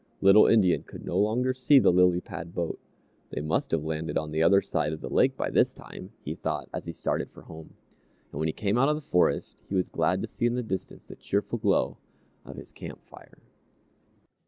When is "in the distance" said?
10.47-11.03